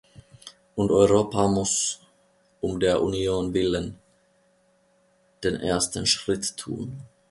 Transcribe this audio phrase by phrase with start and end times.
[0.73, 1.99] Und Europa muss,
[2.59, 3.99] um der Union willen,
[5.43, 7.03] den ersten Schritt tun.